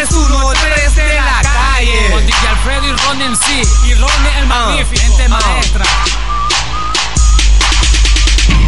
313 0.00 1.02
de 1.02 1.20
la 1.20 1.42
calle. 1.42 2.10
Con 2.10 2.26
DJ 2.26 2.48
Alfredo 2.48 2.86
y 2.86 2.92
Ron 2.92 3.20
en 3.20 3.36
sí. 3.36 3.62
Y 3.84 3.94
Ron 3.94 4.26
el 4.38 4.46
magnífico. 4.46 5.02
Gente 5.02 5.28
maestra. 5.28 5.84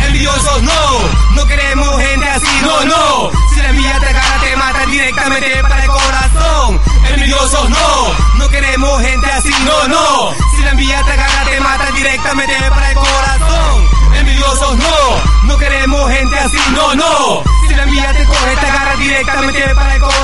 Envidiosos 0.06 0.63
no, 0.63 0.99
no 1.31 1.47
queremos 1.47 2.03
gente 2.03 2.29
así, 2.29 2.60
no, 2.60 2.85
no. 2.85 3.31
Si 3.54 3.60
la 3.63 3.71
envidia 3.71 3.99
te 3.99 4.13
gana, 4.13 4.40
te 4.42 4.56
matan 4.56 4.90
directamente 4.90 5.63
para 5.63 5.85
el 5.85 5.90
corazón. 5.90 6.81
Envidiosos 7.08 7.71
no, 7.71 8.14
no 8.37 8.49
queremos 8.51 9.01
gente 9.01 9.33
así, 9.33 9.54
no, 9.64 9.88
no. 9.88 10.35
Si 10.54 10.62
la 10.62 10.71
envidia 10.72 11.03
te 11.03 11.17
gana, 11.17 11.44
te 11.46 11.60
matan 11.60 11.94
directamente 11.94 12.54
para 12.69 12.90
el 12.90 12.94
corazón. 12.96 13.88
Envidiosos 14.19 14.76
no, 14.76 15.22
no 15.44 15.56
queremos 15.56 16.10
gente 16.10 16.38
así, 16.38 16.59
no, 16.74 16.95
no. 16.95 17.42
Si 17.69 17.75
la 17.75 17.85
envidia 17.85 18.12
te 18.12 18.25
coge, 18.27 18.57
te 18.57 18.67
agarra 18.67 18.97
directamente 18.97 19.75
para 19.75 19.95
el 19.95 20.01
corazón. 20.01 20.22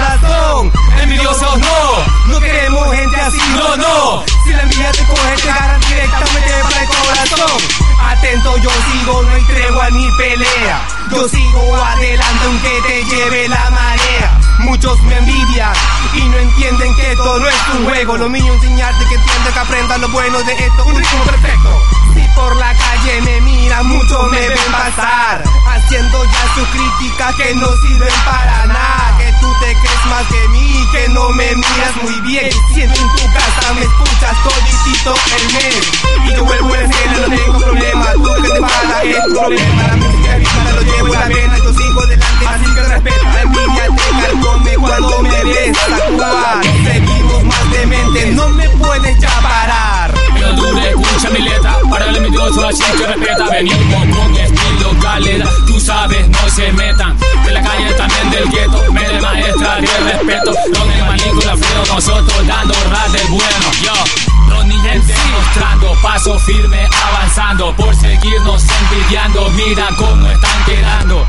Pelea. 10.19 10.87
Yo 11.11 11.29
sigo 11.29 11.77
adelante 11.77 12.45
aunque 12.45 12.83
te 12.87 13.05
lleve 13.05 13.49
la 13.49 13.71
marea. 13.71 14.39
Muchos 14.59 15.01
me 15.03 15.17
envidian 15.17 15.73
y 16.13 16.21
no 16.29 16.37
entienden 16.37 16.95
que 16.97 17.13
esto 17.13 17.39
no 17.39 17.49
es 17.49 17.55
un 17.75 17.85
juego. 17.85 18.19
Lo 18.19 18.29
mío 18.29 18.53
enseñarte 18.53 19.07
que 19.07 19.15
entiendas 19.15 19.53
que 19.55 19.61
aprendas 19.61 20.01
lo 20.01 20.09
bueno 20.09 20.39
de 20.43 20.53
esto. 20.53 20.85
Un 20.85 20.97
ritmo 20.97 21.25
perfecto. 21.25 21.83
Si 22.15 22.21
por 22.35 22.57
la 22.57 22.75
calle 22.75 23.21
me 23.23 23.41
miran, 23.43 23.87
muchos 23.87 24.31
me 24.31 24.41
ven 24.49 24.73
pasar. 24.73 25.43
Haciendo 25.69 26.25
ya 26.25 26.55
sus 26.55 26.69
críticas 26.69 27.35
que 27.37 27.55
no 27.55 27.69
sirven 27.87 28.15
para 28.25 28.67
nada. 28.67 29.17
Que 29.19 29.33
tú 29.41 29.53
te 29.61 29.73
crees 29.73 30.07
más 30.11 30.27
que 30.27 30.49
mí, 30.49 30.89
que 30.93 31.09
no 31.11 31.29
me 31.31 31.55
miras 31.55 31.97
muy 32.03 32.21
bien. 32.23 32.51
Si 32.75 32.83
en 32.83 32.93
tu 32.93 33.33
casa 33.33 33.73
me 33.75 33.83
escuchas 33.83 34.37
el 34.57 34.88
así 52.69 52.83
que 52.97 53.07
respeta. 53.07 53.51
Venimos 53.51 54.17
con 54.17 54.37
estilo 54.37 55.01
calidad, 55.01 55.49
tú 55.67 55.81
sabes, 55.81 56.29
no 56.29 56.49
se 56.51 56.73
metan. 56.73 57.17
De 57.45 57.53
la 57.53 57.63
calle 57.63 57.93
también 57.95 58.31
del 58.31 58.49
gueto, 58.51 58.93
me 58.93 59.01
de 59.01 59.21
maestra 59.21 59.77
de 59.77 60.13
respeto. 60.13 60.53
Ron 60.75 60.91
el 60.91 61.05
manico, 61.05 61.41
la 61.47 61.57
frío, 61.57 61.95
nosotros 61.95 62.47
dando 62.47 62.75
ras 62.91 63.13
del 63.13 63.29
bueno. 63.29 63.67
Yo, 63.83 64.55
Ronnie 64.55 64.79
gente 64.81 65.15
mostrando 65.33 65.95
paso 66.03 66.39
firme, 66.41 66.89
avanzando 67.09 67.75
por 67.77 67.95
seguirnos 67.95 68.63
envidiando. 68.81 69.49
Mira 69.51 69.89
cómo 69.97 70.31
están 70.31 70.65
quedando. 70.65 71.27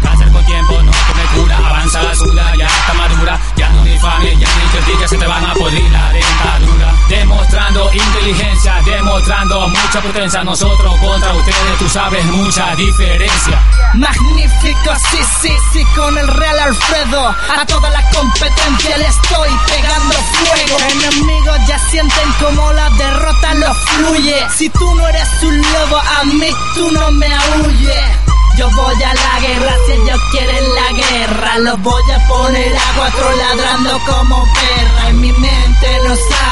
Mucha 9.49 10.01
potencia. 10.01 10.43
Nosotros 10.43 10.95
contra 10.99 11.33
ustedes, 11.33 11.77
tú 11.79 11.89
sabes 11.89 12.23
mucha 12.25 12.75
diferencia. 12.75 13.59
Magnífico, 13.95 14.91
sí, 15.09 15.17
sí, 15.41 15.51
sí, 15.73 15.83
con 15.95 16.17
el 16.17 16.27
Real 16.27 16.59
Alfredo. 16.59 17.27
A 17.27 17.65
toda 17.65 17.89
la 17.89 18.09
competencia 18.11 18.97
le 18.97 19.07
estoy 19.07 19.49
pegando 19.67 20.13
fuego. 20.13 20.77
Enemigos 20.91 21.57
ya 21.67 21.79
sienten 21.89 22.31
como 22.39 22.71
la 22.73 22.89
derrota 22.91 23.53
lo 23.55 23.73
fluye. 23.73 24.47
Si 24.55 24.69
tú 24.69 24.95
no 24.95 25.07
eres 25.07 25.27
un 25.41 25.61
lobo, 25.61 25.97
a 25.97 26.23
mí 26.25 26.49
tú 26.75 26.91
no 26.91 27.11
me 27.11 27.33
aúlle. 27.33 28.29
Yo 28.57 28.69
voy 28.71 29.03
a 29.03 29.13
la 29.13 29.39
guerra 29.39 29.73
si 29.85 29.93
ellos 29.93 30.19
quieren 30.31 30.75
la 30.75 30.91
guerra. 30.91 31.57
Los 31.59 31.81
voy 31.81 32.11
a 32.11 32.27
poner 32.27 32.75
a 32.75 32.93
cuatro 32.97 33.31
ladrando 33.35 33.99
como 34.05 34.45
perra. 34.53 35.09
En 35.09 35.21
mi 35.21 35.31
mente 35.31 35.95
el 35.95 36.11
odio 36.11 36.48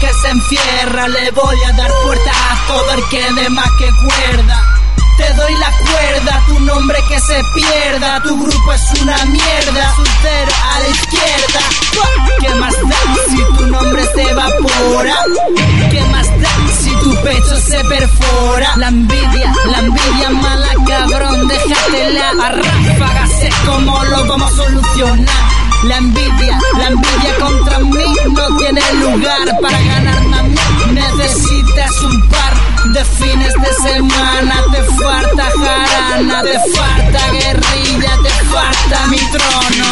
que 0.00 0.12
se 0.14 0.28
encierra. 0.28 1.08
Le 1.08 1.30
voy 1.32 1.56
a 1.64 1.72
dar 1.72 1.90
puerta 2.04 2.30
a 2.30 2.66
todo 2.66 2.92
el 2.94 3.08
que 3.08 3.40
de 3.40 3.50
más 3.50 3.70
que 3.78 3.90
cuerda. 4.06 4.64
Te 5.18 5.34
doy 5.34 5.52
la 5.54 5.70
cuerda, 5.78 6.42
tu 6.46 6.60
nombre 6.60 6.96
que 7.08 7.20
se 7.20 7.42
pierda, 7.52 8.22
tu 8.22 8.38
grupo 8.38 8.72
es 8.72 9.02
una 9.02 9.16
mierda, 9.24 9.94
cero 10.22 10.52
a 10.72 10.78
la 10.78 10.88
izquierda. 10.88 11.60
¿Qué 12.40 12.54
más 12.54 12.74
da 12.74 12.96
si 13.28 13.44
tu 13.56 13.66
nombre 13.66 14.04
se 14.14 14.22
evapora? 14.22 15.16
¿Qué 15.90 16.00
más 16.12 16.26
da 16.40 16.50
si 16.80 16.90
tu 17.02 17.20
pecho 17.22 17.56
se 17.56 17.82
perfora? 17.84 18.76
La 18.76 18.88
envidia, 18.88 19.52
la 19.66 19.78
envidia 19.80 20.30
mala 20.30 20.68
cabrón, 20.86 21.48
déjatela 21.48 22.30
a 22.40 22.48
ráfagas, 22.50 23.27
cómo 23.68 24.04
lo 24.04 24.26
vamos 24.26 24.52
a 24.52 24.56
solucionar. 24.56 25.58
La 25.84 25.96
envidia, 25.98 26.58
la 26.76 26.88
envidia 26.88 27.36
contra 27.38 27.78
mí 27.78 28.04
no 28.30 28.56
tiene 28.56 28.80
lugar 28.94 29.46
para 29.62 29.80
ganarme 29.80 30.36
a 30.36 30.42
mí. 30.42 30.56
Necesitas 30.92 32.02
un 32.02 32.28
par 32.28 32.52
de 32.92 33.04
fines 33.04 33.54
de 33.54 33.90
semana, 33.90 34.54
te 34.72 34.82
falta 35.00 35.44
jarana, 35.44 36.42
te 36.42 36.58
falta 36.76 37.30
guerrilla, 37.30 38.12
te 38.22 38.30
falta 38.46 39.06
mi 39.08 39.18
trono. 39.30 39.88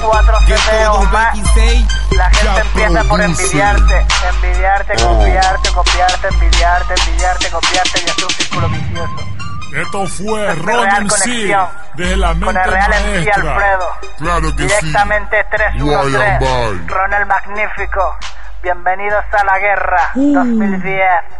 Cuando 0.00 0.32
haces 0.36 0.60
SEO 0.60 0.90
4 0.90 0.90
CPO 0.90 0.92
o 0.92 1.04
más, 1.04 1.36
la 2.12 2.30
gente 2.30 2.60
empieza 2.60 3.04
por 3.04 3.20
envidiarte, 3.20 4.06
envidiarte, 4.28 4.94
copiarte, 4.94 5.72
copiarte, 5.72 6.28
envidiarte, 6.28 6.94
envidiarte, 6.94 7.50
copiarte 7.50 8.00
y 8.00 8.04
es 8.10 8.22
un 8.24 8.30
círculo 8.30 8.68
vicioso. 8.68 9.30
Esto 9.76 10.06
fue 10.08 10.54
Real 10.54 10.90
Ron 10.90 11.04
MC 11.04 11.08
conexión 11.08 11.68
desde 11.94 12.16
la 12.16 12.28
Con 12.28 12.38
mente 12.40 12.60
el 12.64 12.70
Real 12.70 12.90
MC 12.90 13.24
maestra. 13.24 13.52
Alfredo. 13.52 13.88
Claro 14.18 14.56
que 14.56 14.62
Directamente 14.64 15.36
sí. 15.42 15.48
313. 15.50 15.84
Guayabay. 15.84 16.86
Ron 16.86 17.12
el 17.12 17.26
Magnífico. 17.26 18.16
Bienvenidos 18.62 19.24
a 19.32 19.44
la 19.44 19.58
guerra 19.58 20.10
2010. 20.14 21.39